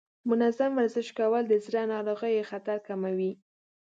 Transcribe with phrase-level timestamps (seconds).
[0.29, 3.31] منظم ورزش کول د زړه ناروغیو خطر کموي.